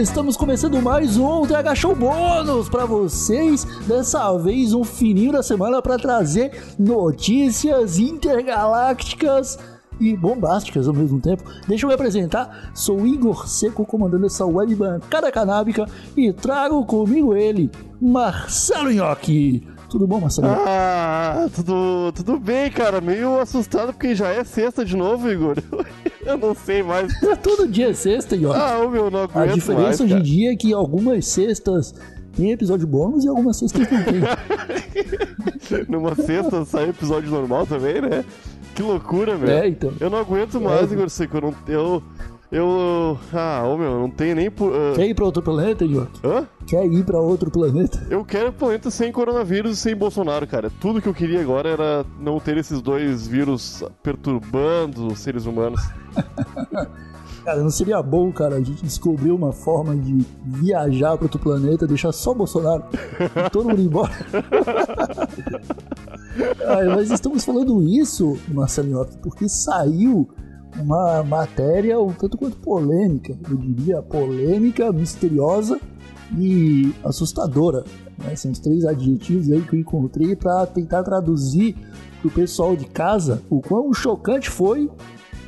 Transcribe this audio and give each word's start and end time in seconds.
estamos 0.00 0.36
começando 0.36 0.80
mais 0.80 1.16
um 1.16 1.44
TH 1.44 1.74
Show 1.74 1.92
Bônus 1.92 2.68
para 2.68 2.86
vocês. 2.86 3.64
Dessa 3.84 4.32
vez 4.38 4.72
um 4.72 4.84
fininho 4.84 5.32
da 5.32 5.42
semana 5.42 5.82
para 5.82 5.98
trazer 5.98 6.52
notícias 6.78 7.98
intergalácticas 7.98 9.58
e 10.00 10.16
bombásticas 10.16 10.86
ao 10.86 10.94
mesmo 10.94 11.20
tempo. 11.20 11.42
Deixa 11.66 11.84
eu 11.84 11.88
me 11.88 11.94
apresentar, 11.94 12.70
sou 12.74 13.04
Igor 13.04 13.48
Seco, 13.48 13.84
comandando 13.84 14.26
essa 14.26 14.46
web 14.46 14.72
bancada 14.76 15.32
canábica 15.32 15.84
e 16.16 16.32
trago 16.32 16.84
comigo 16.86 17.34
ele, 17.34 17.68
Marcelo 18.00 18.92
Nhoque. 18.92 19.66
Tudo 19.90 20.06
bom, 20.06 20.20
Marcelo? 20.20 20.48
Ah, 20.48 21.48
tudo, 21.52 22.12
tudo 22.12 22.38
bem, 22.38 22.70
cara. 22.70 23.00
Meio 23.00 23.40
assustado 23.40 23.92
porque 23.92 24.14
já 24.14 24.28
é 24.28 24.44
sexta 24.44 24.84
de 24.84 24.96
novo, 24.96 25.28
Igor. 25.28 25.56
Eu 26.28 26.36
não 26.36 26.54
sei 26.54 26.82
mais. 26.82 27.12
Todo 27.42 27.66
dia 27.66 27.88
é 27.88 27.94
sexta, 27.94 28.36
Nhoque. 28.36 28.58
Ah, 28.58 28.78
o 28.80 28.90
meu 28.90 29.10
não 29.10 29.20
aguento 29.22 29.36
A 29.36 29.46
diferença 29.46 29.82
mais, 29.82 30.00
hoje 30.00 30.14
em 30.14 30.22
dia 30.22 30.52
é 30.52 30.56
que 30.56 30.72
algumas 30.74 31.26
sextas 31.26 31.94
tem 32.36 32.52
episódio 32.52 32.86
bônus 32.86 33.24
e 33.24 33.28
algumas 33.28 33.56
sextas 33.56 33.80
não 33.90 34.02
tem. 34.04 34.20
Numa 35.88 36.14
sexta 36.14 36.64
sai 36.64 36.90
episódio 36.90 37.30
normal 37.30 37.66
também, 37.66 38.00
né? 38.00 38.24
Que 38.74 38.82
loucura, 38.82 39.36
meu. 39.36 39.48
É, 39.50 39.66
então. 39.68 39.92
Eu 39.98 40.08
não 40.10 40.18
aguento 40.18 40.60
mais, 40.60 40.90
É. 40.90 40.94
Igor 40.94 41.08
Seco. 41.10 41.38
Eu 41.38 41.40
não. 41.40 41.54
Eu. 41.66 42.02
Eu. 42.50 43.18
Ah, 43.32 43.62
ô 43.66 43.76
meu, 43.76 43.98
não 44.00 44.10
tenho 44.10 44.34
nem. 44.34 44.50
por- 44.50 44.72
ah, 44.74 44.94
Quer 44.94 45.06
ir 45.06 45.14
pra 45.14 45.26
outro 45.26 45.42
planeta, 45.42 45.84
Nhoque? 45.84 46.18
Hã? 46.26 46.46
Quer 46.66 46.86
ir 46.86 47.04
pra 47.04 47.20
outro 47.20 47.50
planeta? 47.50 48.06
Eu 48.08 48.24
quero 48.24 48.50
planeta 48.52 48.90
sem 48.90 49.12
coronavírus 49.12 49.76
e 49.78 49.80
sem 49.80 49.94
Bolsonaro, 49.94 50.46
cara. 50.46 50.70
Tudo 50.80 51.02
que 51.02 51.08
eu 51.08 51.14
queria 51.14 51.40
agora 51.42 51.68
era 51.68 52.06
não 52.18 52.40
ter 52.40 52.56
esses 52.56 52.80
dois 52.80 53.26
vírus 53.26 53.84
perturbando 54.02 55.06
os 55.08 55.18
seres 55.18 55.44
humanos. 55.46 55.80
Cara, 57.44 57.62
não 57.62 57.70
seria 57.70 58.02
bom, 58.02 58.30
cara, 58.30 58.56
a 58.56 58.60
gente 58.60 58.84
descobrir 58.84 59.30
uma 59.30 59.52
forma 59.54 59.96
de 59.96 60.22
viajar 60.44 61.16
pra 61.16 61.24
outro 61.24 61.38
planeta, 61.40 61.86
deixar 61.86 62.12
só 62.12 62.34
Bolsonaro 62.34 62.84
e 62.92 63.48
todo 63.48 63.70
mundo 63.70 63.80
ir 63.80 63.86
embora? 63.86 64.12
Ai, 66.68 66.84
mas 66.88 67.10
estamos 67.10 67.46
falando 67.46 67.82
isso, 67.82 68.36
Marcelinho, 68.48 69.02
porque 69.22 69.48
saiu 69.48 70.28
uma 70.76 71.22
matéria 71.22 72.00
um 72.00 72.12
tanto 72.12 72.36
quanto 72.36 72.56
polêmica, 72.56 73.36
eu 73.50 73.56
diria 73.56 74.02
polêmica, 74.02 74.92
misteriosa 74.92 75.80
e 76.36 76.92
assustadora. 77.04 77.84
né? 78.18 78.34
São 78.36 78.50
os 78.50 78.58
três 78.58 78.84
adjetivos 78.84 79.50
aí 79.50 79.62
que 79.62 79.74
eu 79.74 79.80
encontrei 79.80 80.36
para 80.36 80.66
tentar 80.66 81.02
traduzir 81.02 81.76
pro 82.20 82.30
pessoal 82.30 82.76
de 82.76 82.84
casa 82.84 83.42
o 83.48 83.60
quão 83.60 83.92
chocante 83.92 84.50
foi 84.50 84.90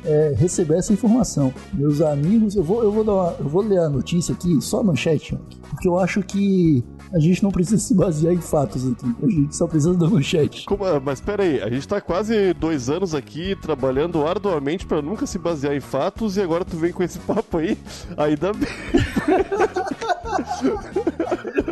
é, 0.05 0.33
receber 0.37 0.75
essa 0.75 0.93
informação. 0.93 1.53
Meus 1.73 2.01
amigos, 2.01 2.55
eu 2.55 2.63
vou, 2.63 2.83
eu 2.83 2.91
vou, 2.91 3.03
dar 3.03 3.13
uma- 3.13 3.35
eu 3.39 3.47
vou 3.47 3.61
ler 3.61 3.79
a 3.79 3.89
notícia 3.89 4.33
aqui, 4.33 4.59
só 4.61 4.79
a 4.79 4.83
manchete, 4.83 5.37
porque 5.69 5.87
eu 5.87 5.99
acho 5.99 6.21
que 6.23 6.83
a 7.13 7.19
gente 7.19 7.43
não 7.43 7.51
precisa 7.51 7.77
se 7.77 7.93
basear 7.93 8.33
em 8.33 8.39
fatos 8.39 8.87
aqui, 8.87 9.13
a 9.21 9.29
gente 9.29 9.55
só 9.55 9.67
precisa 9.67 9.93
da 9.93 10.09
manchete. 10.09 10.65
Como- 10.65 10.85
ah, 10.85 11.01
mas 11.03 11.19
pera 11.19 11.43
aí, 11.43 11.61
a 11.61 11.69
gente 11.69 11.85
tá 11.87 11.99
quase 11.99 12.53
dois 12.53 12.89
anos 12.89 13.13
aqui 13.13 13.55
trabalhando 13.61 14.25
arduamente 14.25 14.85
pra 14.85 15.01
nunca 15.01 15.25
se 15.27 15.37
basear 15.37 15.75
em 15.75 15.81
fatos 15.81 16.37
e 16.37 16.41
agora 16.41 16.63
tu 16.63 16.77
vem 16.77 16.93
com 16.93 17.03
esse 17.03 17.19
papo 17.19 17.57
aí. 17.57 17.77
Ainda 18.17 18.53
bem. 18.53 18.69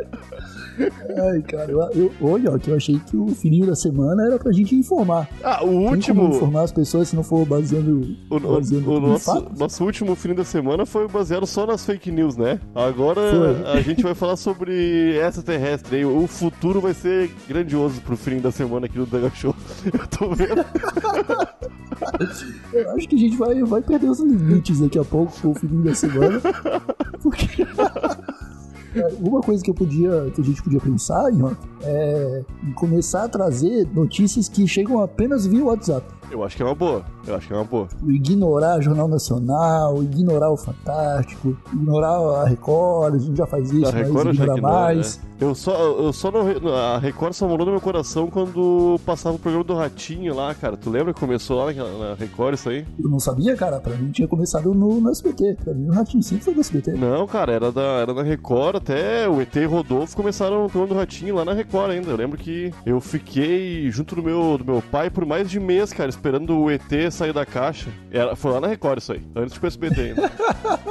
Ai, 1.31 1.41
cara, 1.41 1.71
eu, 1.71 1.79
eu, 1.93 2.11
olha, 2.21 2.51
ó, 2.53 2.57
que 2.57 2.69
eu 2.71 2.75
achei 2.75 2.99
que 2.99 3.17
o 3.17 3.27
fininho 3.29 3.65
da 3.67 3.75
semana 3.75 4.25
era 4.25 4.37
pra 4.39 4.51
gente 4.51 4.75
informar. 4.75 5.27
Ah, 5.43 5.63
o 5.63 5.69
último. 5.69 6.29
informar 6.29 6.63
as 6.63 6.71
pessoas 6.71 7.09
se 7.09 7.15
não 7.15 7.23
for 7.23 7.45
baseando, 7.45 8.15
O, 8.29 8.39
baseando 8.39 8.91
o 8.91 8.99
nosso, 8.99 9.25
fatos? 9.25 9.59
nosso 9.59 9.83
último 9.83 10.15
fim 10.15 10.33
da 10.33 10.43
semana 10.43 10.85
foi 10.85 11.07
baseado 11.07 11.45
só 11.45 11.65
nas 11.65 11.85
fake 11.85 12.11
news, 12.11 12.35
né? 12.37 12.59
Agora 12.73 13.21
Foi. 13.31 13.71
a 13.71 13.81
gente 13.81 14.01
vai 14.03 14.13
falar 14.15 14.35
sobre 14.35 15.17
extraterrestre. 15.17 15.97
aí. 15.97 16.05
O 16.05 16.27
futuro 16.27 16.79
vai 16.81 16.93
ser 16.93 17.29
grandioso 17.47 18.01
pro 18.01 18.15
fim 18.17 18.39
da 18.39 18.51
semana 18.51 18.85
aqui 18.85 18.97
do 18.97 19.05
Daga 19.05 19.29
Show. 19.31 19.55
Eu 19.85 20.07
tô 20.07 20.29
vendo. 20.35 20.65
Eu 22.73 22.91
acho 22.95 23.07
que 23.07 23.15
a 23.15 23.19
gente 23.19 23.37
vai, 23.37 23.61
vai 23.63 23.81
perder 23.81 24.09
os 24.09 24.19
limites 24.19 24.79
daqui 24.79 24.99
a 24.99 25.03
pouco 25.03 25.31
com 25.41 25.49
o 25.49 25.55
fininho 25.55 25.83
da 25.83 25.93
semana. 25.93 26.39
Porque. 27.21 27.65
É, 28.99 29.13
Uma 29.19 29.41
coisa 29.41 29.63
que 29.63 29.69
eu 29.69 29.73
podia, 29.73 30.31
que 30.33 30.41
a 30.41 30.43
gente 30.43 30.61
podia 30.61 30.79
pensar, 30.79 31.31
Ian, 31.33 31.57
é 31.83 32.43
começar 32.75 33.23
a 33.23 33.29
trazer 33.29 33.87
notícias 33.93 34.47
que 34.47 34.67
chegam 34.67 35.01
apenas 35.01 35.45
via 35.45 35.63
WhatsApp. 35.63 36.05
Eu 36.31 36.43
acho 36.43 36.55
que 36.55 36.61
é 36.63 36.65
uma 36.65 36.75
boa. 36.75 37.03
Eu 37.27 37.35
acho 37.35 37.47
que 37.47 37.53
é 37.53 37.55
uma 37.55 37.65
boa. 37.65 37.87
Ignorar 38.07 38.81
Jornal 38.81 39.07
Nacional, 39.07 40.01
ignorar 40.03 40.49
o 40.51 40.57
Fantástico, 40.57 41.55
ignorar 41.73 42.17
a 42.41 42.45
Record, 42.47 43.15
a 43.15 43.17
gente 43.17 43.37
já 43.37 43.45
faz 43.47 43.71
isso, 43.71 43.87
A 43.89 43.91
mas 43.91 44.07
Record 44.07 44.25
já 44.35 44.43
ignora 44.43 44.57
ignoro, 44.59 44.73
mais. 44.73 45.17
né? 45.17 45.23
Eu 45.41 45.55
só, 45.55 45.71
eu 45.73 46.11
só 46.11 46.29
não. 46.31 46.41
A 46.75 46.97
Record 46.97 47.31
só 47.33 47.47
morou 47.47 47.65
no 47.65 47.71
meu 47.71 47.79
coração 47.79 48.27
quando 48.29 48.99
passava 49.05 49.37
o 49.37 49.39
programa 49.39 49.63
do 49.63 49.73
Ratinho 49.73 50.35
lá, 50.35 50.53
cara. 50.53 50.75
Tu 50.75 50.89
lembra 50.89 51.13
que 51.13 51.19
começou 51.19 51.57
lá 51.59 51.67
naquela- 51.67 52.09
na 52.09 52.13
Record 52.15 52.55
isso 52.55 52.67
aí? 52.69 52.85
Eu 53.01 53.09
não 53.09 53.19
sabia, 53.19 53.55
cara, 53.55 53.79
pra 53.79 53.95
mim 53.95 54.11
tinha 54.11 54.27
começado 54.27 54.73
no, 54.73 54.99
no 54.99 55.09
SBT. 55.09 55.55
Pra 55.63 55.73
mim 55.73 55.87
o 55.87 55.93
Ratinho 55.93 56.21
sempre 56.21 56.43
foi 56.43 56.53
do 56.53 56.59
SBT. 56.59 56.91
Não, 56.91 57.25
cara, 57.25 57.53
era 57.53 57.71
da, 57.71 57.81
era 57.81 58.13
da 58.13 58.21
Record 58.21 58.75
até 58.75 59.29
o 59.29 59.39
ET 59.41 59.55
e 59.55 59.65
Rodolfo 59.65 60.13
começaram 60.15 60.65
o 60.65 60.69
programa 60.69 60.93
do 60.93 60.99
Ratinho 60.99 61.35
lá 61.35 61.45
na 61.45 61.53
Record 61.53 61.91
ainda. 61.91 62.09
Eu 62.11 62.17
lembro 62.17 62.37
que 62.37 62.73
eu 62.85 62.99
fiquei 62.99 63.89
junto 63.91 64.15
do 64.15 64.23
meu, 64.23 64.57
do 64.57 64.65
meu 64.65 64.81
pai 64.91 65.09
por 65.09 65.25
mais 65.25 65.49
de 65.49 65.57
mês, 65.57 65.93
cara, 65.93 66.09
esperando 66.19 66.59
o 66.59 66.69
ET 66.69 66.81
sair 67.11 67.31
da 67.31 67.45
caixa. 67.45 67.89
Era, 68.11 68.35
foi 68.35 68.51
lá 68.51 68.59
na 68.59 68.67
Record 68.67 68.99
isso 68.99 69.13
aí, 69.13 69.21
antes 69.35 69.57
do 69.57 69.65
SBT 69.65 70.01
ainda. 70.01 70.31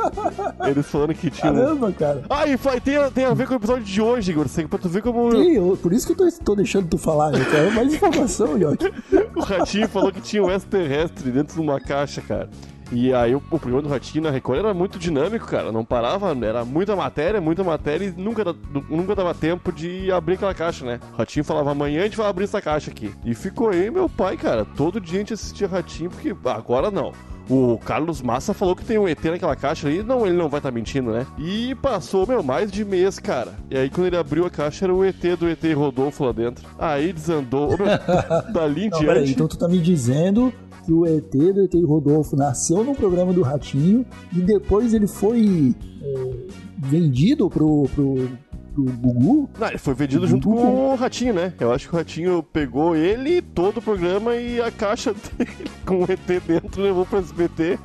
Eles 0.69 0.87
falando 0.91 1.15
que 1.15 1.31
tinha. 1.31 1.53
Caramba, 1.53 1.93
cara. 1.93 2.23
Ah, 2.31 2.47
e 2.47 2.57
foi- 2.57 2.81
tem, 2.81 2.95
tem 3.11 3.25
a 3.27 3.35
ver 3.35 3.47
com 3.47 3.53
o 3.53 3.57
episódio 3.57 3.85
de 3.85 4.01
hoje, 4.01 4.35
assim, 4.41 4.67
pra 4.67 4.79
tu 4.79 4.89
ver 4.89 5.03
como 5.03 5.31
Sim, 5.33 5.53
eu- 5.57 5.79
por 5.81 5.93
isso 5.93 6.07
que 6.07 6.13
eu 6.13 6.17
tô, 6.31 6.45
tô 6.45 6.55
deixando 6.57 6.89
tu 6.89 6.97
falar. 6.97 7.35
Eu 7.35 7.45
quero 7.45 7.71
mais 7.73 7.93
informação, 7.93 8.57
Yoki. 8.59 8.91
o 9.37 9.41
Ratinho 9.41 9.89
falou 9.89 10.11
que 10.11 10.21
tinha 10.23 10.43
um 10.43 10.51
extraterrestre 10.51 11.31
dentro 11.31 11.55
de 11.57 11.61
uma 11.61 11.79
caixa, 11.79 12.23
cara. 12.23 12.49
E 12.91 13.13
aí 13.13 13.35
o, 13.35 13.43
o 13.51 13.59
programa 13.59 13.83
do 13.83 13.89
Ratinho 13.89 14.25
na 14.25 14.31
Record 14.31 14.59
era 14.61 14.75
muito 14.75 14.99
dinâmico, 14.99 15.47
cara. 15.47 15.71
Não 15.71 15.85
parava, 15.85 16.37
era 16.45 16.65
muita 16.65 16.97
matéria, 16.97 17.41
muita 17.41 17.63
matéria 17.63 18.07
e 18.07 18.11
nunca, 18.21 18.45
nunca 18.89 19.15
dava 19.15 19.35
tempo 19.35 19.73
de 19.73 20.11
abrir 20.11 20.35
aquela 20.35 20.55
caixa, 20.55 20.85
né? 20.85 21.01
O 21.13 21.17
Ratinho 21.17 21.45
falava, 21.45 21.71
amanhã 21.71 22.01
a 22.01 22.05
gente 22.05 22.17
vai 22.17 22.27
abrir 22.27 22.45
essa 22.45 22.61
caixa 22.61 22.91
aqui. 22.91 23.13
E 23.25 23.35
ficou 23.35 23.71
aí 23.71 23.91
meu 23.91 24.09
pai, 24.09 24.37
cara. 24.37 24.65
Todo 24.65 25.01
dia 25.01 25.17
a 25.17 25.21
gente 25.21 25.35
assistia 25.35 25.69
Ratinho, 25.69 26.11
porque 26.11 26.35
agora 26.45 26.91
não. 26.91 27.13
O 27.51 27.79
Carlos 27.79 28.21
Massa 28.21 28.53
falou 28.53 28.77
que 28.77 28.85
tem 28.85 28.99
um 28.99 29.09
ET 29.09 29.25
naquela 29.25 29.57
caixa 29.57 29.89
ali. 29.89 30.03
Não, 30.03 30.27
ele 30.27 30.37
não 30.37 30.51
vai 30.51 30.59
estar 30.59 30.71
mentindo, 30.71 31.11
né? 31.11 31.27
E 31.39 31.75
passou, 31.77 32.27
meu, 32.27 32.43
mais 32.43 32.71
de 32.71 32.85
mês, 32.85 33.19
cara. 33.19 33.55
E 33.71 33.77
aí, 33.77 33.89
quando 33.89 34.09
ele 34.09 34.19
abriu 34.19 34.45
a 34.45 34.51
caixa, 34.51 34.85
era 34.85 34.95
o 34.95 35.03
ET 35.03 35.23
do 35.39 35.49
ET 35.49 35.63
Rodolfo 35.75 36.25
lá 36.25 36.33
dentro. 36.33 36.67
Aí 36.79 37.11
desandou. 37.11 37.71
Meu, 37.71 37.87
dali 38.53 38.85
em 38.87 38.91
Não, 38.91 38.99
peraí, 38.99 39.15
diante. 39.21 39.31
então 39.33 39.49
tu 39.49 39.57
tá 39.57 39.67
me 39.67 39.79
dizendo 39.79 40.53
que 40.89 40.93
o 40.95 41.05
ET 41.05 41.31
do 41.31 41.65
ET 41.65 41.75
Rodolfo 41.85 42.35
nasceu 42.35 42.83
no 42.83 42.95
programa 42.95 43.31
do 43.31 43.43
Ratinho 43.43 44.07
e 44.35 44.41
depois 44.41 44.95
ele 44.95 45.07
foi 45.07 45.75
é, 46.03 46.31
vendido 46.79 47.51
pro, 47.51 47.87
pro, 47.95 48.31
Gugu? 48.75 49.51
Não, 49.59 49.69
ele 49.69 49.77
foi 49.77 49.93
vendido 49.93 50.27
junto 50.27 50.49
com 50.49 50.93
o 50.93 50.95
Ratinho, 50.95 51.35
né? 51.35 51.53
Eu 51.61 51.73
acho 51.73 51.89
que 51.89 51.95
o 51.95 51.99
Ratinho 51.99 52.43
pegou 52.43 52.97
ele, 52.97 53.43
todo 53.43 53.79
o 53.79 53.83
programa 53.83 54.35
e 54.37 54.63
a 54.63 54.71
caixa 54.71 55.13
dele 55.37 55.71
com 55.85 55.99
o 55.99 56.05
ET 56.05 56.43
dentro 56.47 56.81
levou 56.81 57.05
pro 57.05 57.19
SBT. 57.19 57.79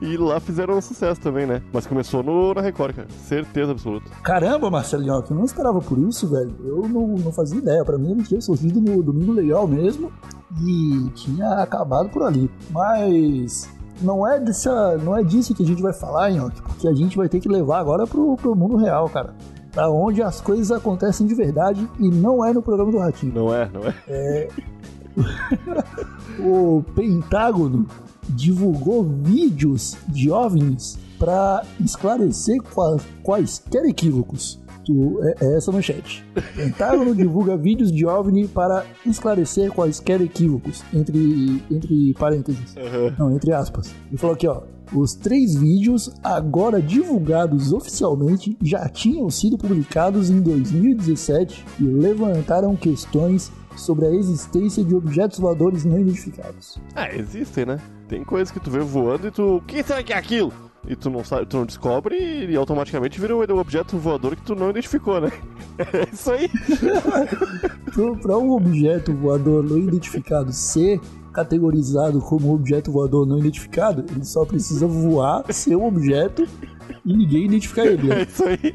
E 0.00 0.16
lá 0.16 0.40
fizeram 0.40 0.76
um 0.76 0.80
sucesso 0.80 1.20
também, 1.20 1.46
né? 1.46 1.62
Mas 1.72 1.86
começou 1.86 2.22
no, 2.22 2.52
na 2.52 2.60
Record, 2.60 2.96
cara. 2.96 3.08
Certeza 3.26 3.72
absoluta. 3.72 4.10
Caramba, 4.22 4.70
Marcelinho, 4.70 5.14
eu 5.14 5.36
não 5.36 5.44
esperava 5.44 5.80
por 5.80 5.98
isso, 5.98 6.28
velho. 6.28 6.54
Eu 6.64 6.88
não, 6.88 7.08
não 7.08 7.32
fazia 7.32 7.58
ideia. 7.58 7.84
Pra 7.84 7.96
mim 7.96 8.12
ele 8.12 8.22
tinha 8.22 8.40
surgido 8.40 8.80
no 8.80 9.02
Domingo 9.02 9.32
Legal 9.32 9.66
mesmo 9.66 10.12
e 10.60 11.10
tinha 11.14 11.48
acabado 11.62 12.08
por 12.10 12.22
ali. 12.22 12.50
Mas 12.70 13.68
não 14.00 14.26
é, 14.26 14.38
dessa, 14.40 14.96
não 14.98 15.16
é 15.16 15.22
disso 15.22 15.54
que 15.54 15.62
a 15.62 15.66
gente 15.66 15.82
vai 15.82 15.92
falar, 15.92 16.30
Nhoque, 16.30 16.60
porque 16.62 16.88
a 16.88 16.94
gente 16.94 17.16
vai 17.16 17.28
ter 17.28 17.40
que 17.40 17.48
levar 17.48 17.78
agora 17.78 18.06
pro, 18.06 18.36
pro 18.36 18.54
mundo 18.54 18.76
real, 18.76 19.08
cara. 19.08 19.34
Pra 19.72 19.90
onde 19.90 20.22
as 20.22 20.40
coisas 20.40 20.70
acontecem 20.70 21.26
de 21.26 21.34
verdade 21.34 21.88
e 21.98 22.08
não 22.08 22.44
é 22.44 22.52
no 22.52 22.62
programa 22.62 22.92
do 22.92 22.98
Ratinho. 22.98 23.34
Não 23.34 23.54
é, 23.54 23.70
não 23.72 23.82
é? 23.82 24.48
O 26.40 26.82
Pentágono 26.96 27.86
divulgou 28.28 29.02
vídeos 29.02 29.96
de 30.08 30.30
OVNIs 30.30 30.98
para 31.18 31.62
esclarecer 31.80 32.60
qua- 32.62 32.98
quaisquer 33.22 33.84
equívocos. 33.86 34.60
Tu- 34.84 35.18
é, 35.22 35.34
é 35.40 35.56
essa 35.56 35.70
a 35.70 35.74
manchete. 35.74 36.22
Pentágono 36.54 37.14
divulga 37.14 37.56
vídeos 37.56 37.90
de 37.90 38.04
OVNI 38.04 38.46
para 38.48 38.84
esclarecer 39.06 39.70
quaisquer 39.72 40.20
equívocos. 40.20 40.82
Entre, 40.92 41.62
entre 41.70 42.12
parênteses. 42.18 42.76
Aham. 42.76 43.14
Não, 43.18 43.34
entre 43.34 43.50
aspas. 43.52 43.94
Ele 44.10 44.18
falou 44.18 44.34
aqui, 44.34 44.46
ó. 44.46 44.62
Os 44.94 45.14
três 45.14 45.54
vídeos, 45.56 46.12
agora 46.22 46.82
divulgados 46.82 47.72
oficialmente, 47.72 48.56
já 48.62 48.86
tinham 48.86 49.30
sido 49.30 49.56
publicados 49.56 50.28
em 50.28 50.42
2017 50.42 51.64
e 51.80 51.84
levantaram 51.84 52.76
questões 52.76 53.50
sobre 53.76 54.06
a 54.06 54.10
existência 54.14 54.84
de 54.84 54.94
objetos 54.94 55.38
voadores 55.38 55.84
não 55.84 55.98
identificados. 55.98 56.78
Ah, 56.94 57.12
existem, 57.12 57.64
né? 57.66 57.78
Tem 58.14 58.22
coisas 58.22 58.52
que 58.52 58.60
tu 58.60 58.70
vê 58.70 58.78
voando 58.78 59.26
e 59.26 59.30
tu. 59.32 59.56
O 59.56 59.60
que 59.60 59.82
será 59.82 60.00
que 60.00 60.12
é 60.12 60.16
aquilo? 60.16 60.52
E 60.86 60.94
tu 60.94 61.10
não 61.10 61.24
sabe, 61.24 61.46
tu 61.46 61.56
não 61.56 61.66
descobre 61.66 62.16
e 62.16 62.54
automaticamente 62.54 63.20
vira 63.20 63.34
um 63.34 63.58
objeto 63.58 63.98
voador 63.98 64.36
que 64.36 64.42
tu 64.42 64.54
não 64.54 64.70
identificou, 64.70 65.20
né? 65.20 65.32
É 65.92 66.14
isso 66.14 66.30
aí. 66.30 66.48
Para 68.22 68.38
um 68.38 68.52
objeto 68.52 69.12
voador 69.12 69.64
não 69.64 69.76
identificado 69.76 70.52
ser 70.52 71.00
categorizado 71.34 72.20
como 72.20 72.54
objeto 72.54 72.92
voador 72.92 73.26
não 73.26 73.38
identificado, 73.38 74.04
ele 74.10 74.24
só 74.24 74.44
precisa 74.44 74.86
voar, 74.86 75.44
ser 75.52 75.76
um 75.76 75.84
objeto 75.84 76.46
e 77.04 77.14
ninguém 77.14 77.46
identificar 77.46 77.86
ele. 77.86 78.08
Né? 78.08 78.20
É 78.20 78.22
isso 78.22 78.44
aí. 78.44 78.58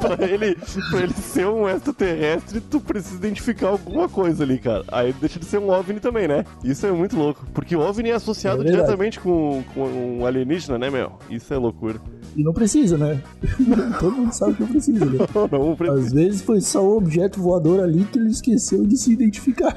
pra, 0.00 0.26
ele, 0.26 0.56
pra 0.90 1.02
ele 1.02 1.12
ser 1.12 1.46
um 1.46 1.68
extraterrestre, 1.68 2.60
tu 2.60 2.80
precisa 2.80 3.16
identificar 3.16 3.68
alguma 3.68 4.08
coisa 4.08 4.42
ali, 4.42 4.58
cara. 4.58 4.84
Aí 4.88 5.12
deixa 5.12 5.38
de 5.38 5.44
ser 5.44 5.58
um 5.58 5.70
OVNI 5.70 6.00
também, 6.00 6.26
né? 6.26 6.44
Isso 6.64 6.86
é 6.86 6.92
muito 6.92 7.16
louco. 7.16 7.46
Porque 7.52 7.76
o 7.76 7.80
OVNI 7.80 8.10
é 8.10 8.14
associado 8.14 8.62
é 8.62 8.70
diretamente 8.70 9.20
com, 9.20 9.62
com 9.74 10.20
um 10.20 10.26
alienígena, 10.26 10.78
né, 10.78 10.88
meu? 10.90 11.12
Isso 11.28 11.52
é 11.52 11.58
loucura. 11.58 12.00
E 12.36 12.44
não 12.44 12.52
precisa, 12.52 12.96
né? 12.96 13.20
Todo 13.98 14.16
mundo 14.16 14.32
sabe 14.32 14.54
que 14.54 14.62
não 14.62 14.68
precisa, 14.68 15.04
né? 15.04 15.18
Não, 15.50 15.66
não 15.68 15.76
precisa. 15.76 16.00
Às 16.00 16.12
vezes 16.12 16.42
foi 16.42 16.60
só 16.60 16.82
um 16.82 16.96
objeto 16.96 17.40
voador 17.40 17.80
ali 17.80 18.04
que 18.04 18.18
ele 18.18 18.30
esqueceu 18.30 18.86
de 18.86 18.96
se 18.96 19.12
identificar. 19.12 19.76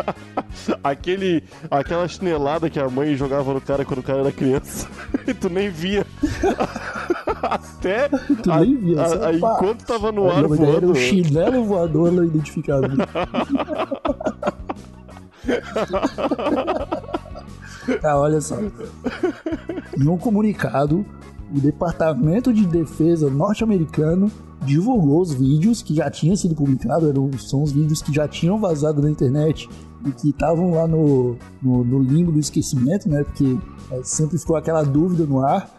Aquele, 0.82 1.42
aquela 1.70 2.06
chinelada 2.06 2.70
que 2.70 2.78
a 2.78 2.88
mãe 2.88 3.16
jogava 3.16 3.52
no 3.52 3.60
cara 3.60 3.84
quando 3.84 3.98
o 3.98 4.02
cara 4.02 4.20
era 4.20 4.32
criança. 4.32 4.88
e 5.26 5.34
tu 5.34 5.48
nem 5.48 5.68
via. 5.68 6.06
Até. 7.42 8.08
Tu 8.08 8.50
a, 8.50 8.60
nem 8.60 8.76
via, 8.76 9.02
a, 9.02 9.28
a, 9.28 9.34
enquanto 9.34 9.84
tava 9.84 10.12
no 10.12 10.30
ar 10.30 10.46
voando. 10.46 10.76
Era 10.76 10.86
um 10.86 10.94
chinelo 10.94 11.64
voador 11.64 12.12
não 12.12 12.24
identificado. 12.24 12.96
tá, 18.00 18.18
olha 18.18 18.40
só. 18.40 18.58
Em 19.98 20.08
um 20.08 20.16
comunicado, 20.16 21.04
o 21.54 21.60
Departamento 21.60 22.52
de 22.52 22.66
Defesa 22.66 23.30
norte-americano 23.30 24.30
divulgou 24.64 25.20
os 25.20 25.32
vídeos 25.32 25.82
que 25.82 25.94
já 25.94 26.10
tinham 26.10 26.34
sido 26.34 26.54
publicados, 26.54 27.08
eram, 27.08 27.30
são 27.38 27.62
os 27.62 27.70
vídeos 27.70 28.02
que 28.02 28.12
já 28.12 28.26
tinham 28.26 28.58
vazado 28.58 29.00
na 29.00 29.10
internet 29.10 29.68
e 30.04 30.10
que 30.10 30.30
estavam 30.30 30.72
lá 30.72 30.86
no, 30.88 31.36
no, 31.62 31.84
no, 31.84 32.02
limbo 32.02 32.32
do 32.32 32.40
esquecimento, 32.40 33.08
né? 33.08 33.22
Porque 33.22 33.56
é, 33.90 34.00
sempre 34.02 34.36
ficou 34.36 34.56
aquela 34.56 34.82
dúvida 34.82 35.24
no 35.24 35.40
ar. 35.40 35.70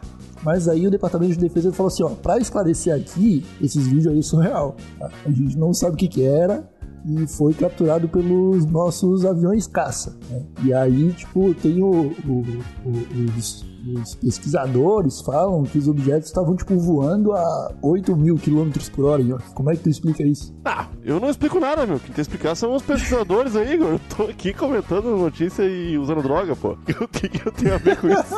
Mas 0.43 0.67
aí 0.67 0.85
o 0.85 0.91
Departamento 0.91 1.33
de 1.33 1.39
Defesa 1.39 1.73
falou 1.73 1.87
assim, 1.87 2.03
ó, 2.03 2.09
para 2.09 2.37
esclarecer 2.37 2.95
aqui, 2.95 3.43
esses 3.59 3.87
vídeos 3.87 4.13
aí 4.13 4.21
são 4.21 4.39
real. 4.39 4.75
Tá? 4.99 5.09
A 5.25 5.31
gente 5.31 5.57
não 5.57 5.73
sabe 5.73 5.95
o 5.95 5.97
que 5.97 6.07
que 6.07 6.23
era, 6.23 6.69
e 7.07 7.27
foi 7.27 7.53
capturado 7.53 8.07
pelos 8.09 8.65
nossos 8.65 9.25
aviões 9.25 9.67
caça. 9.67 10.17
Né? 10.29 10.43
E 10.63 10.73
aí, 10.73 11.13
tipo, 11.13 11.53
tem 11.55 11.81
o, 11.83 12.11
o, 12.25 12.43
o, 12.83 13.37
os, 13.37 13.65
os, 14.01 14.15
pesquisadores 14.15 15.21
falam 15.21 15.63
que 15.63 15.77
os 15.77 15.87
objetos 15.87 16.27
estavam, 16.27 16.55
tipo, 16.55 16.77
voando 16.79 17.33
a 17.33 17.71
8 17.81 18.15
mil 18.15 18.37
quilômetros 18.37 18.89
por 18.89 19.05
hora. 19.05 19.23
Como 19.53 19.69
é 19.69 19.75
que 19.75 19.83
tu 19.83 19.89
explica 19.89 20.23
isso? 20.23 20.55
Ah, 20.65 20.87
eu 21.03 21.19
não 21.19 21.29
explico 21.29 21.59
nada, 21.59 21.85
meu. 21.85 21.99
Quem 21.99 22.07
tem 22.07 22.15
que 22.15 22.21
explicar 22.21 22.55
são 22.55 22.73
os 22.73 22.81
pesquisadores 22.81 23.55
aí. 23.55 23.75
Eu 23.85 23.99
tô 24.15 24.23
aqui 24.23 24.53
comentando 24.53 25.15
notícia 25.15 25.63
e 25.63 25.97
usando 25.97 26.23
droga, 26.23 26.55
pô. 26.55 26.75
O 27.05 27.07
que, 27.07 27.29
que 27.29 27.47
eu 27.47 27.51
tenho 27.51 27.75
a 27.75 27.77
ver 27.77 27.97
com 27.97 28.07
isso? 28.07 28.35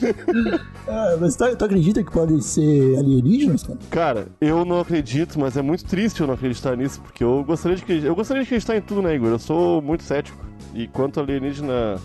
ah, 0.88 1.16
mas 1.20 1.36
tu, 1.36 1.56
tu, 1.56 1.64
acredita 1.64 2.02
que 2.02 2.10
podem 2.10 2.40
ser 2.40 2.98
alienígenas, 2.98 3.62
cara? 3.62 3.78
Cara, 3.90 4.26
eu 4.40 4.64
não 4.64 4.80
acredito, 4.80 5.38
mas 5.38 5.56
é 5.56 5.62
muito 5.62 5.84
triste 5.84 6.20
eu 6.20 6.26
não 6.26 6.34
acreditar 6.34 6.76
nisso, 6.76 7.00
porque 7.00 7.22
eu 7.22 7.44
gostaria 7.44 7.76
de, 7.76 8.04
eu 8.04 8.14
gostaria 8.14 8.42
de 8.42 8.48
acreditar 8.48 8.76
em 8.76 8.80
tudo, 8.80 9.02
né, 9.02 9.14
Igor? 9.14 9.28
Eu 9.28 9.38
sou 9.38 9.80
muito 9.80 10.02
cético. 10.02 10.44
E 10.74 10.88
quanto 10.88 11.20
alienígena 11.20 12.00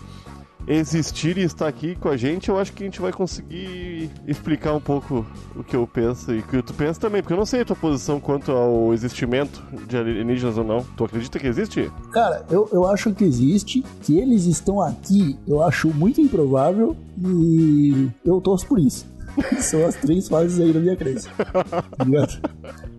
existir 0.66 1.36
e 1.38 1.42
estar 1.42 1.66
aqui 1.66 1.94
com 1.94 2.08
a 2.08 2.16
gente, 2.16 2.48
eu 2.48 2.58
acho 2.58 2.72
que 2.72 2.82
a 2.82 2.86
gente 2.86 3.00
vai 3.00 3.12
conseguir 3.12 4.10
explicar 4.26 4.74
um 4.74 4.80
pouco 4.80 5.26
o 5.56 5.64
que 5.64 5.74
eu 5.74 5.86
penso 5.86 6.32
e 6.32 6.38
o 6.38 6.42
que 6.42 6.62
tu 6.62 6.74
pensa 6.74 7.00
também, 7.00 7.22
porque 7.22 7.32
eu 7.32 7.38
não 7.38 7.46
sei 7.46 7.62
a 7.62 7.64
tua 7.64 7.76
posição 7.76 8.20
quanto 8.20 8.52
ao 8.52 8.92
existimento 8.92 9.62
de 9.88 9.96
alienígenas 9.96 10.58
ou 10.58 10.64
não. 10.64 10.84
Tu 10.96 11.04
acredita 11.04 11.38
que 11.38 11.46
existe? 11.46 11.90
Cara, 12.12 12.44
eu, 12.50 12.68
eu 12.72 12.86
acho 12.86 13.12
que 13.12 13.24
existe, 13.24 13.84
que 14.02 14.18
eles 14.18 14.44
estão 14.46 14.80
aqui, 14.80 15.38
eu 15.46 15.62
acho 15.62 15.88
muito 15.88 16.20
improvável 16.20 16.96
e 17.18 18.08
eu 18.24 18.40
torço 18.40 18.66
por 18.66 18.78
isso. 18.78 19.06
São 19.60 19.84
as 19.84 19.94
três 19.94 20.28
fases 20.28 20.60
aí 20.60 20.72
da 20.72 20.80
minha 20.80 20.96
crença. 20.96 21.30
Tá 21.36 22.04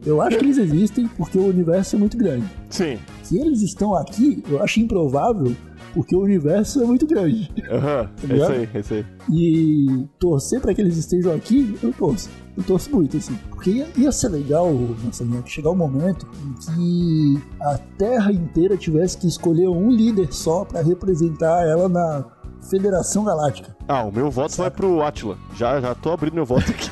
eu 0.05 0.21
acho 0.21 0.37
que 0.37 0.45
eles 0.45 0.57
existem 0.57 1.07
porque 1.07 1.37
o 1.37 1.45
universo 1.45 1.95
é 1.95 1.99
muito 1.99 2.17
grande. 2.17 2.45
Sim. 2.69 2.97
Que 3.27 3.37
eles 3.37 3.61
estão 3.61 3.95
aqui, 3.95 4.43
eu 4.49 4.61
acho 4.61 4.79
improvável 4.79 5.55
porque 5.93 6.15
o 6.15 6.21
universo 6.21 6.81
é 6.81 6.85
muito 6.85 7.05
grande. 7.05 7.51
Aham, 7.69 8.09
uhum, 8.23 8.31
é 8.31 8.35
isso 8.37 8.51
aí, 8.51 8.69
é 8.73 8.79
isso 8.79 8.93
aí. 8.93 9.05
E 9.29 10.07
torcer 10.19 10.61
para 10.61 10.73
que 10.73 10.81
eles 10.81 10.97
estejam 10.97 11.33
aqui, 11.33 11.77
eu 11.81 11.93
torço. 11.93 12.29
Eu 12.57 12.63
torço 12.63 12.93
muito, 12.93 13.17
assim. 13.17 13.37
Porque 13.49 13.69
ia, 13.71 13.87
ia 13.97 14.11
ser 14.11 14.29
legal, 14.29 14.71
ia 14.73 15.43
chegar 15.45 15.69
um 15.71 15.75
momento 15.75 16.27
em 16.43 16.53
que 16.53 17.41
a 17.61 17.77
Terra 17.97 18.31
inteira 18.31 18.75
tivesse 18.75 19.17
que 19.17 19.27
escolher 19.27 19.67
um 19.67 19.89
líder 19.89 20.33
só 20.33 20.65
para 20.65 20.81
representar 20.81 21.65
ela 21.65 21.87
na 21.87 22.25
Federação 22.69 23.23
Galáctica. 23.23 23.75
Ah, 23.87 24.03
o 24.03 24.11
meu 24.11 24.29
voto 24.29 24.51
Saca? 24.51 24.63
vai 24.63 24.71
pro 24.71 25.01
Atila. 25.01 25.37
Já, 25.55 25.79
já 25.79 25.95
tô 25.95 26.11
abrindo 26.11 26.35
meu 26.35 26.45
voto 26.45 26.65
aqui. 26.69 26.91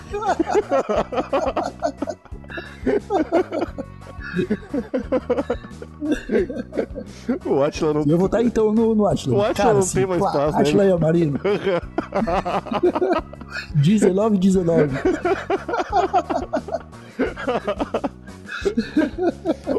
o 7.46 7.64
Atila 7.64 7.94
não. 7.94 8.04
Eu 8.06 8.18
vou 8.18 8.26
estar 8.28 8.42
então 8.44 8.74
no, 8.74 8.96
no 8.96 9.06
Atila. 9.08 9.36
O 9.38 9.42
Atila 9.42 9.56
Cara, 9.56 9.74
não 9.74 9.80
assim, 9.80 9.98
tem 9.98 10.06
mais 10.06 10.24
espaço. 10.24 10.56
Né? 10.56 10.62
Atila 10.62 10.86
e 10.86 10.92
Amarino. 10.92 11.40
19 13.76 14.38
19. 14.38 14.98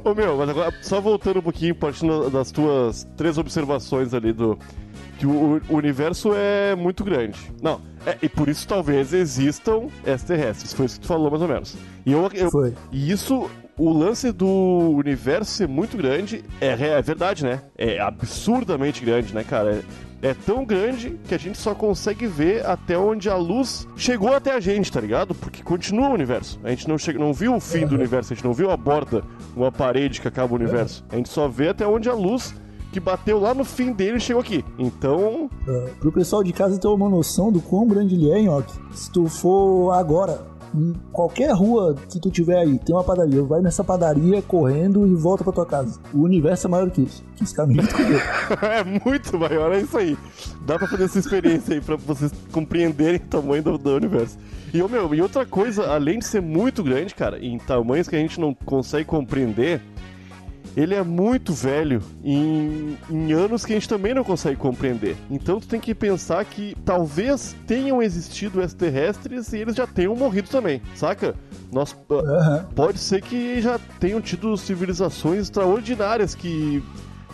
Ô 0.05 0.15
meu, 0.15 0.37
mas 0.37 0.49
agora, 0.49 0.73
só 0.83 1.01
voltando 1.01 1.39
um 1.39 1.43
pouquinho, 1.43 1.75
partindo 1.75 2.31
das 2.31 2.51
tuas 2.51 3.07
três 3.17 3.39
observações 3.39 4.15
ali 4.15 4.33
do. 4.33 4.59
Que 5.19 5.27
o, 5.27 5.61
o 5.69 5.75
universo 5.77 6.33
é 6.35 6.75
muito 6.75 7.05
grande. 7.05 7.39
Não, 7.61 7.83
é, 8.07 8.17
e 8.23 8.29
por 8.29 8.49
isso 8.49 8.67
talvez 8.67 9.13
existam 9.13 9.89
extraterrestres. 10.07 10.73
Foi 10.73 10.87
isso 10.87 10.95
que 10.95 11.03
tu 11.03 11.09
falou, 11.09 11.31
mais 11.31 11.43
ou 11.43 11.49
menos. 11.49 11.77
E, 12.07 12.13
eu, 12.13 12.31
eu, 12.33 12.51
Foi. 12.51 12.75
e 12.91 13.11
isso 13.11 13.51
o 13.81 13.91
lance 13.91 14.31
do 14.31 14.47
universo 14.47 15.53
ser 15.53 15.67
muito 15.67 15.97
grande 15.97 16.45
é, 16.61 16.69
é 16.69 17.01
verdade, 17.01 17.45
né? 17.45 17.63
É 17.79 17.99
absurdamente 17.99 19.03
grande, 19.03 19.35
né, 19.35 19.43
cara? 19.43 19.83
É, 20.23 20.29
é, 20.29 20.35
tão 20.35 20.67
grande 20.67 21.19
que 21.27 21.35
a 21.35 21.39
gente 21.39 21.57
só 21.57 21.75
consegue 21.75 22.27
ver 22.27 22.67
até 22.67 22.99
onde 22.99 23.31
a 23.31 23.37
luz 23.37 23.89
chegou 23.97 24.35
até 24.35 24.53
a 24.53 24.61
gente, 24.61 24.93
tá 24.93 25.01
ligado? 25.01 25.35
Porque 25.35 25.63
continua 25.63 26.11
o 26.11 26.13
universo. 26.13 26.61
A 26.63 26.69
gente 26.69 26.87
não, 26.87 26.99
chega, 26.99 27.19
não 27.19 27.33
viu 27.33 27.55
o 27.55 27.61
fim 27.61 27.87
do 27.87 27.95
universo, 27.95 28.35
a 28.35 28.37
gente 28.37 28.45
não 28.45 28.53
viu 28.53 28.71
a 28.71 28.77
borda, 28.77 29.25
uma 29.57 29.73
parede 29.73 30.21
que 30.21 30.29
acaba 30.29 30.53
o 30.53 30.57
universo. 30.57 31.03
A 31.09 31.17
gente 31.17 31.31
só 31.31 31.49
vê 31.49 31.69
até 31.71 31.87
onde 31.87 32.11
a 32.11 32.15
luz 32.15 32.55
que 32.93 33.01
bateu 33.01 33.41
lá 33.41 33.55
no 33.55 33.65
fim 33.65 33.93
dele 33.93 34.19
e 34.19 34.21
chegou 34.21 34.43
aqui. 34.43 34.63
Então. 34.79 35.49
É, 35.67 35.91
pro 36.01 36.13
pessoal 36.13 36.45
de 36.45 36.53
casa 36.53 36.79
ter 36.79 36.89
uma 36.89 37.09
noção 37.09 37.51
do 37.51 37.63
quão 37.63 37.87
grande 37.87 38.15
ele 38.15 38.31
é, 38.31 38.43
Nhoque, 38.43 38.75
se 38.93 39.11
tu 39.11 39.27
for 39.27 39.93
agora 39.93 40.50
em 40.75 40.95
qualquer 41.13 41.53
rua 41.53 41.95
que 42.11 42.21
tu 42.21 42.31
tiver 42.31 42.59
aí, 42.59 42.79
tem 42.79 42.95
uma 42.95 43.05
padaria. 43.05 43.43
Vai 43.43 43.61
nessa 43.61 43.83
padaria 43.83 44.41
correndo 44.43 45.07
e 45.07 45.15
volta 45.15 45.45
pra 45.45 45.53
tua 45.53 45.67
casa. 45.67 46.01
O 46.13 46.23
universo 46.23 46.67
é 46.67 46.71
maior 46.71 46.91
que 46.91 47.03
isso. 47.03 47.25
Que 47.37 47.45
esse 47.45 47.55
caminho 47.55 47.83
é 48.63 48.85
muito 49.05 49.39
maior, 49.39 49.73
é 49.73 49.81
isso 49.81 49.97
aí. 49.97 50.17
Dá 50.67 50.79
pra 50.79 50.87
fazer 50.87 51.05
essa 51.05 51.19
experiência 51.19 51.75
aí 51.75 51.81
pra 51.81 51.97
vocês 51.97 52.33
compreenderem 52.53 53.17
o 53.17 53.29
tamanho 53.29 53.63
do, 53.63 53.79
do 53.79 53.97
universo. 53.97 54.39
E, 54.73 54.83
meu, 54.83 55.15
e 55.15 55.21
outra 55.21 55.45
coisa, 55.45 55.93
além 55.93 56.19
de 56.19 56.27
ser 56.27 56.41
muito 56.41 56.83
grande, 56.83 57.15
cara, 57.15 57.45
em 57.45 57.59
tamanhos 57.59 58.09
que 58.09 58.15
a 58.15 58.19
gente 58.19 58.41
não 58.41 58.55
consegue 58.55 59.05
compreender, 59.05 59.83
ele 60.77 60.95
é 60.95 61.03
muito 61.03 61.53
velho 61.53 62.03
em, 62.23 62.97
em, 63.11 63.33
anos 63.33 63.65
que 63.65 63.73
a 63.73 63.77
gente 63.77 63.89
também 63.89 64.15
não 64.15 64.25
consegue 64.25 64.57
compreender. 64.57 65.17
Então 65.31 65.61
tu 65.61 65.67
tem 65.67 65.81
que 65.81 65.95
pensar 65.95 66.45
que 66.45 66.77
talvez 66.85 67.55
tenham 67.67 68.03
existido 68.03 68.61
extraterrestres 68.61 69.53
e 69.53 69.59
eles 69.59 69.75
já 69.75 69.87
tenham 69.87 70.15
morrido 70.15 70.49
também, 70.49 70.81
saca? 70.95 71.35
Nós, 71.73 71.97
uhum. 72.09 72.65
Pode 72.75 72.99
ser 72.99 73.23
que 73.23 73.61
já 73.61 73.79
tenham 73.99 74.21
tido 74.21 74.57
civilizações 74.57 75.43
extraordinárias 75.43 76.35
que 76.35 76.83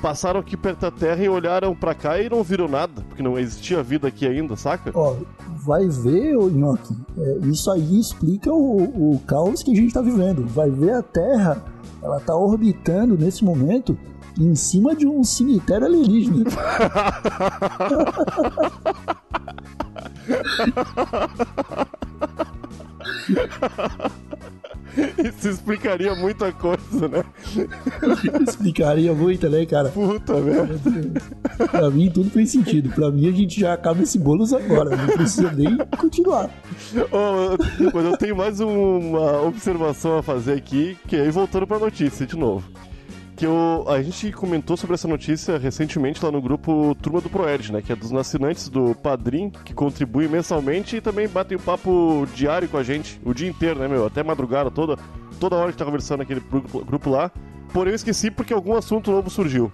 passaram 0.01 0.41
aqui 0.41 0.57
perto 0.57 0.81
da 0.81 0.91
Terra 0.91 1.23
e 1.23 1.29
olharam 1.29 1.75
para 1.75 1.95
cá 1.95 2.21
e 2.21 2.29
não 2.29 2.43
viram 2.43 2.69
nada, 2.69 3.03
porque 3.09 3.23
não 3.23 3.39
existia 3.39 3.83
vida 3.83 4.09
aqui 4.09 4.27
ainda, 4.27 4.57
saca? 4.57 4.91
Ó, 4.95 5.17
vai 5.65 5.89
ver, 5.89 6.35
Inoki, 6.35 6.95
é, 7.19 7.39
isso 7.47 7.71
aí 7.71 7.99
explica 7.99 8.53
o, 8.53 9.15
o 9.15 9.21
caos 9.27 9.63
que 9.63 9.73
a 9.73 9.75
gente 9.75 9.93
tá 9.93 10.03
vivendo. 10.03 10.47
Vai 10.47 10.71
ver 10.71 10.93
a 10.93 11.03
Terra 11.03 11.65
ela 12.03 12.21
tá 12.21 12.37
orbitando 12.37 13.17
nesse 13.17 13.43
momento 13.45 13.97
em 14.39 14.55
cima 14.55 14.95
de 14.95 15.07
um 15.07 15.25
cemitério 15.25 15.87
alienígena. 15.87 16.45
Isso 25.23 25.49
explicaria 25.49 26.15
muita 26.15 26.53
coisa, 26.53 27.09
né? 27.09 27.25
Explicaria 28.47 29.13
muita, 29.13 29.49
né, 29.49 29.67
cara? 29.67 29.89
Puta 29.91 30.35
merda. 30.41 30.81
Pra 31.71 31.91
mim 31.91 32.11
tudo 32.11 32.31
fez 32.31 32.51
sentido. 32.51 32.91
Pra 32.91 33.11
mim 33.11 33.29
a 33.29 33.33
gente 33.33 33.61
já 33.61 33.75
acaba 33.75 34.03
esse 34.03 34.19
bônus 34.19 34.53
agora. 34.53 34.97
Não 34.97 35.07
precisa 35.09 35.53
nem 35.53 35.77
continuar. 35.99 36.51
Oh, 37.11 37.57
mas 37.93 38.05
eu 38.05 38.17
tenho 38.17 38.37
mais 38.37 38.61
uma 38.61 39.43
observação 39.43 40.19
a 40.19 40.23
fazer 40.23 40.55
aqui, 40.55 40.97
que 41.07 41.17
aí 41.17 41.31
voltando 41.31 41.67
pra 41.67 41.79
notícia 41.79 42.27
de 42.27 42.37
novo. 42.37 42.69
Que 43.37 43.45
eu, 43.45 43.85
a 43.87 44.03
gente 44.03 44.33
comentou 44.33 44.79
sobre 44.79 44.95
essa 44.95 45.07
notícia 45.07 45.59
recentemente 45.59 46.25
lá 46.25 46.33
no 46.33 46.41
grupo 46.41 46.97
Turma 47.03 47.21
do 47.21 47.29
Proerd, 47.29 47.71
né? 47.71 47.83
Que 47.83 47.93
é 47.93 47.97
dos 47.97 48.11
assinantes 48.15 48.71
do 48.71 48.95
Padrim, 48.95 49.51
que 49.51 49.75
contribuem 49.75 50.27
mensalmente 50.27 50.97
e 50.97 51.01
também 51.03 51.29
batem 51.29 51.57
o 51.57 51.61
papo 51.61 52.27
diário 52.35 52.67
com 52.67 52.79
a 52.79 52.83
gente, 52.83 53.21
o 53.23 53.35
dia 53.35 53.49
inteiro, 53.49 53.79
né, 53.79 53.89
meu? 53.89 54.07
Até 54.07 54.23
madrugada 54.23 54.71
toda, 54.71 54.97
toda 55.39 55.55
hora 55.57 55.71
que 55.71 55.77
tá 55.77 55.85
conversando 55.85 56.21
naquele 56.21 56.41
grupo, 56.41 56.83
grupo 56.83 57.11
lá. 57.11 57.31
Porém, 57.75 57.93
eu 57.93 57.97
esqueci 57.97 58.31
porque 58.31 58.55
algum 58.55 58.75
assunto 58.75 59.11
novo 59.11 59.29
surgiu. 59.29 59.71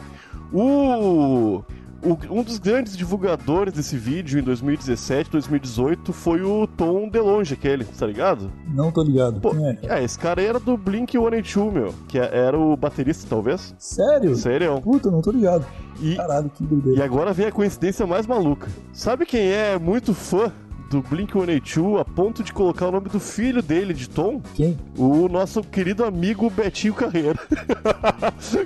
O 0.53 1.63
o- 2.03 2.19
um 2.39 2.43
dos 2.43 2.59
grandes 2.59 2.97
divulgadores 2.97 3.73
desse 3.73 3.97
vídeo 3.97 4.39
em 4.39 4.43
2017, 4.43 5.31
2018 5.31 6.13
foi 6.13 6.43
o 6.43 6.67
Tom 6.67 7.09
DeLonge, 7.09 7.55
aquele, 7.55 7.85
tá 7.85 8.07
ligado? 8.07 8.51
Não 8.75 8.91
tô 8.91 9.03
ligado. 9.03 9.41
Pô, 9.41 9.55
é? 9.55 9.79
é, 9.83 10.05
esse 10.05 10.19
cara 10.19 10.43
era 10.43 10.59
do 10.59 10.77
Blink 10.77 11.13
182, 11.13 11.73
meu, 11.73 11.95
que 12.09 12.19
era 12.19 12.59
o 12.59 12.77
baterista, 12.77 13.27
talvez. 13.29 13.75
Sério? 13.79 14.35
Sério. 14.37 14.81
Puta, 14.81 15.11
não 15.11 15.21
tô 15.23 15.31
ligado. 15.31 15.65
E, 16.01 16.17
Caralho, 16.17 16.51
que 16.51 16.65
e 16.65 16.67
doideira. 16.67 17.05
agora 17.05 17.33
vem 17.33 17.47
a 17.47 17.53
coincidência 17.53 18.07
mais 18.07 18.27
maluca. 18.27 18.69
Sabe 18.93 19.25
quem 19.25 19.51
é 19.53 19.79
muito 19.79 20.13
fã 20.15 20.51
do 20.93 21.01
Blink 21.01 21.33
182 21.33 22.01
a 22.01 22.05
ponto 22.05 22.43
de 22.43 22.53
colocar 22.53 22.89
o 22.89 22.91
nome 22.91 23.09
do 23.09 23.19
filho 23.19 23.63
dele 23.63 23.95
de 23.95 24.09
Tom? 24.11 24.43
Quem? 24.55 24.79
O 24.97 25.27
nosso 25.27 25.63
querido 25.63 26.05
amigo 26.05 26.51
Betinho 26.51 26.93
Carreira. 26.93 27.39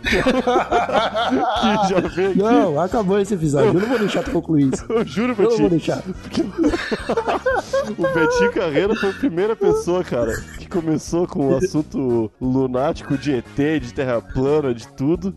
que 0.02 1.88
já 1.88 2.00
veio 2.00 2.30
aqui. 2.30 2.38
Não, 2.38 2.80
acabou 2.80 3.20
esse 3.20 3.34
episódio. 3.34 3.68
Eu 3.68 3.74
não 3.74 3.88
vou 3.88 3.98
deixar 4.00 4.24
tu 4.24 4.32
concluir 4.32 4.74
isso. 4.74 4.84
Eu 4.88 5.06
juro, 5.06 5.34
Eu 5.34 5.36
não 5.36 5.44
Betinho. 5.44 5.60
vou 5.60 5.70
deixar. 5.70 6.02
O 7.96 8.02
Betinho 8.14 8.52
Carreira 8.52 8.94
foi 8.96 9.10
a 9.10 9.14
primeira 9.14 9.54
pessoa, 9.54 10.02
cara, 10.02 10.32
que 10.58 10.68
começou 10.68 11.26
com 11.26 11.50
o 11.50 11.56
assunto 11.56 12.30
lunático 12.40 13.16
de 13.16 13.34
ET, 13.34 13.80
de 13.80 13.94
terra 13.94 14.20
plana, 14.20 14.74
de 14.74 14.88
tudo. 14.88 15.32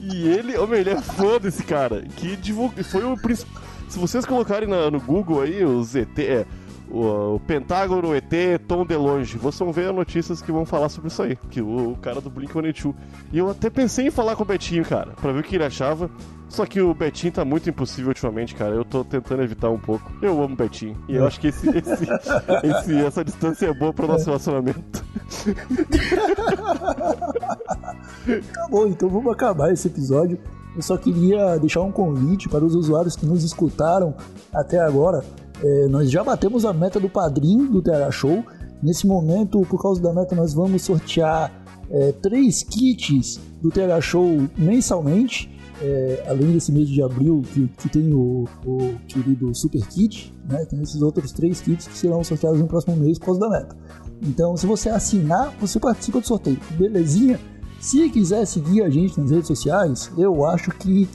E 0.00 0.26
ele, 0.28 0.56
homem, 0.56 0.80
ele 0.80 0.90
é 0.90 1.00
fã 1.00 1.38
desse 1.38 1.62
cara, 1.62 2.02
que 2.16 2.34
divulga, 2.36 2.82
foi 2.82 3.04
o 3.04 3.16
principal. 3.16 3.62
Se 3.92 3.98
vocês 3.98 4.24
colocarem 4.24 4.68
na- 4.68 4.90
no 4.90 4.98
Google 5.00 5.42
aí 5.42 5.62
os 5.64 5.94
ET, 5.94 6.18
é, 6.18 6.46
o, 6.90 7.34
o 7.36 7.40
Pentágono 7.40 8.14
ET 8.14 8.32
Tom 8.66 8.86
DeLonge, 8.86 9.36
vocês 9.36 9.58
vão 9.58 9.70
ver 9.72 9.92
notícias 9.92 10.40
que 10.40 10.50
vão 10.50 10.64
falar 10.64 10.88
sobre 10.88 11.08
isso 11.08 11.22
aí, 11.22 11.36
que 11.50 11.60
o, 11.60 11.92
o 11.92 11.96
cara 11.98 12.18
do 12.20 12.30
Blink-182. 12.30 12.94
E 13.32 13.38
eu 13.38 13.50
até 13.50 13.68
pensei 13.68 14.06
em 14.06 14.10
falar 14.10 14.34
com 14.34 14.44
o 14.44 14.46
Betinho, 14.46 14.82
cara, 14.84 15.12
pra 15.20 15.30
ver 15.32 15.40
o 15.40 15.42
que 15.42 15.56
ele 15.56 15.64
achava. 15.64 16.10
Só 16.48 16.64
que 16.66 16.80
o 16.82 16.92
Betinho 16.94 17.32
tá 17.32 17.44
muito 17.46 17.68
impossível 17.70 18.08
ultimamente, 18.08 18.54
cara. 18.54 18.74
Eu 18.74 18.84
tô 18.84 19.02
tentando 19.04 19.42
evitar 19.42 19.70
um 19.70 19.78
pouco. 19.78 20.10
Eu 20.20 20.42
amo 20.42 20.52
o 20.54 20.56
Betinho. 20.56 20.96
E 21.08 21.16
eu 21.16 21.26
acho 21.26 21.40
que 21.40 21.48
esse, 21.48 21.66
esse- 21.68 22.04
esse- 22.64 22.96
essa 23.04 23.24
distância 23.24 23.66
é 23.66 23.74
boa 23.74 23.92
pro 23.92 24.06
nosso 24.06 24.24
relacionamento. 24.26 25.02
Tá 28.54 28.68
bom, 28.70 28.86
então 28.86 29.08
vamos 29.08 29.32
acabar 29.32 29.72
esse 29.72 29.86
episódio. 29.88 30.38
Eu 30.74 30.82
só 30.82 30.96
queria 30.96 31.58
deixar 31.58 31.82
um 31.82 31.92
convite 31.92 32.48
para 32.48 32.64
os 32.64 32.74
usuários 32.74 33.14
que 33.14 33.26
nos 33.26 33.44
escutaram 33.44 34.14
até 34.52 34.78
agora. 34.78 35.22
É, 35.62 35.86
nós 35.88 36.10
já 36.10 36.24
batemos 36.24 36.64
a 36.64 36.72
meta 36.72 36.98
do 36.98 37.08
padrinho 37.08 37.70
do 37.70 37.82
TH 37.82 38.10
Show. 38.10 38.44
Nesse 38.82 39.06
momento, 39.06 39.60
por 39.62 39.80
causa 39.80 40.00
da 40.00 40.12
meta, 40.12 40.34
nós 40.34 40.54
vamos 40.54 40.82
sortear 40.82 41.52
é, 41.90 42.12
três 42.12 42.62
kits 42.62 43.38
do 43.60 43.70
TH 43.70 44.00
Show 44.00 44.48
mensalmente. 44.56 45.50
É, 45.80 46.24
além 46.28 46.52
desse 46.52 46.70
mês 46.70 46.88
de 46.88 47.02
abril, 47.02 47.42
que, 47.52 47.66
que 47.66 47.88
tem 47.88 48.14
o, 48.14 48.44
o 48.64 48.94
querido 49.08 49.52
Super 49.52 49.84
Kit, 49.88 50.32
né? 50.48 50.64
tem 50.64 50.80
esses 50.80 51.02
outros 51.02 51.32
três 51.32 51.60
kits 51.60 51.88
que 51.88 51.98
serão 51.98 52.22
sorteados 52.22 52.60
no 52.60 52.68
próximo 52.68 52.96
mês 52.96 53.18
por 53.18 53.26
causa 53.26 53.40
da 53.40 53.50
meta. 53.50 53.76
Então, 54.22 54.56
se 54.56 54.64
você 54.64 54.88
assinar, 54.88 55.52
você 55.60 55.80
participa 55.80 56.20
do 56.20 56.26
sorteio. 56.26 56.58
Belezinha? 56.78 57.40
Se 57.82 58.08
quiser 58.10 58.46
seguir 58.46 58.84
a 58.84 58.88
gente 58.88 59.20
nas 59.20 59.32
redes 59.32 59.48
sociais, 59.48 60.08
eu 60.16 60.46
acho 60.46 60.70
que 60.70 61.08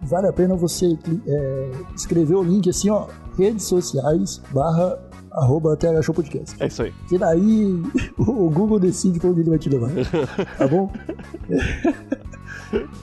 vale 0.00 0.28
a 0.28 0.32
pena 0.32 0.54
você 0.54 0.96
é, 1.26 1.70
escrever 1.92 2.36
o 2.36 2.42
link 2.44 2.70
assim, 2.70 2.88
ó, 2.88 3.08
redes 3.36 3.64
sociais 3.64 4.40
barra 4.52 4.96
arroba 5.32 5.76
TH 5.76 6.02
Show 6.02 6.14
Podcast. 6.14 6.54
É 6.62 6.68
isso 6.68 6.84
aí. 6.84 6.94
Que 7.08 7.18
daí 7.18 7.82
o 8.16 8.48
Google 8.48 8.78
decide 8.78 9.18
pra 9.18 9.30
onde 9.30 9.40
ele 9.40 9.50
vai 9.50 9.58
te 9.58 9.68
levar. 9.68 9.90
Tá 10.56 10.68
bom? 10.68 10.88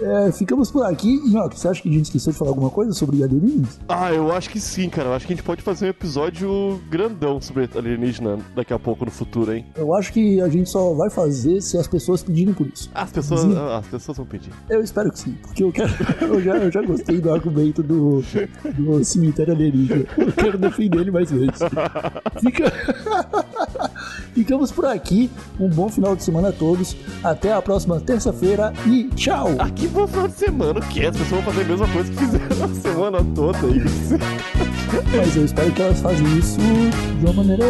É, 0.01 0.31
ficamos 0.31 0.71
por 0.71 0.85
aqui. 0.85 1.19
Nhoque, 1.29 1.59
você 1.59 1.67
acha 1.67 1.81
que 1.81 1.89
a 1.89 1.91
gente 1.91 2.05
esqueceu 2.05 2.31
de 2.31 2.37
falar 2.37 2.51
alguma 2.51 2.69
coisa 2.69 2.93
sobre 2.93 3.23
alienígenas? 3.23 3.79
Ah, 3.87 4.11
eu 4.13 4.31
acho 4.31 4.49
que 4.49 4.59
sim, 4.59 4.89
cara. 4.89 5.09
Eu 5.09 5.13
acho 5.13 5.25
que 5.25 5.33
a 5.33 5.35
gente 5.35 5.45
pode 5.45 5.61
fazer 5.61 5.85
um 5.85 5.89
episódio 5.89 6.81
grandão 6.89 7.39
sobre 7.41 7.69
alienígena 7.75 8.37
daqui 8.55 8.73
a 8.73 8.79
pouco 8.79 9.05
no 9.05 9.11
futuro, 9.11 9.53
hein? 9.53 9.65
Eu 9.75 9.93
acho 9.95 10.11
que 10.11 10.41
a 10.41 10.49
gente 10.49 10.69
só 10.69 10.93
vai 10.93 11.09
fazer 11.09 11.61
se 11.61 11.77
as 11.77 11.87
pessoas 11.87 12.23
pedirem 12.23 12.53
por 12.53 12.67
isso. 12.67 12.89
As 12.93 13.11
pessoas, 13.11 13.41
Sim. 13.41 13.55
as 13.57 13.87
pessoas 13.87 14.17
vão 14.17 14.25
pedir. 14.25 14.51
Eu 14.69 14.81
espero 14.81 15.11
que 15.11 15.19
sim, 15.19 15.37
porque 15.41 15.63
eu 15.63 15.71
quero. 15.71 15.91
Eu 16.21 16.41
já, 16.41 16.55
eu 16.57 16.71
já 16.71 16.81
gostei 16.81 17.19
do 17.19 17.31
argumento 17.31 17.83
do, 17.83 18.23
do 18.77 19.03
cemitério 19.03 19.53
alienígena. 19.53 20.05
Eu 20.17 20.31
quero 20.31 20.57
defender 20.57 21.01
ele 21.01 21.11
mais 21.11 21.29
vezes. 21.29 21.59
Fica... 22.39 22.71
Ficamos 24.33 24.71
por 24.71 24.85
aqui. 24.85 25.29
Um 25.59 25.69
bom 25.69 25.89
final 25.89 26.15
de 26.15 26.23
semana 26.23 26.49
a 26.49 26.51
todos. 26.51 26.95
Até 27.23 27.53
a 27.53 27.61
próxima 27.61 27.99
terça-feira 27.99 28.73
e 28.85 29.09
tchau! 29.15 29.49
Ah, 29.59 29.69
que 29.69 29.87
bom 29.87 30.07
final 30.07 30.27
de 30.27 30.35
semana, 30.35 30.79
o 30.79 30.83
que? 30.83 31.05
As 31.05 31.15
pessoas 31.15 31.43
vão 31.43 31.53
fazer 31.53 31.61
a 31.61 31.67
mesma 31.67 31.87
coisa 31.89 32.11
que 32.11 32.17
fizeram 32.17 32.65
a 32.65 32.81
semana 32.81 33.25
toda 33.35 33.57
aí. 33.59 33.81
Mas 35.15 35.35
eu 35.35 35.45
espero 35.45 35.71
que 35.71 35.81
elas 35.81 35.99
façam 35.99 36.37
isso 36.37 36.59
de 36.59 37.25
uma 37.25 37.33
maneira. 37.33 37.65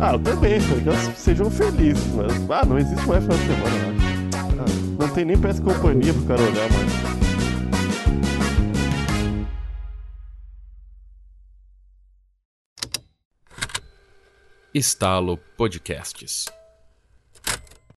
Ah, 0.00 0.12
eu 0.12 0.18
também, 0.18 0.56
espero 0.56 0.80
que 0.80 0.88
elas 0.88 1.10
sejam 1.16 1.50
felizes, 1.50 2.04
mas. 2.14 2.32
Ah, 2.50 2.64
não 2.64 2.78
existe 2.78 3.06
mais 3.06 3.22
final 3.22 3.38
de 3.38 3.44
semana, 3.44 3.76
acho. 3.90 4.60
Ah, 4.60 4.98
não 4.98 5.08
tem 5.08 5.24
nem 5.24 5.38
peça 5.38 5.62
companhia 5.62 6.12
pro 6.12 6.22
cara 6.22 6.42
olhar, 6.42 6.70
mano. 6.70 7.09
Estalo 14.72 15.36
Podcasts. 15.56 16.59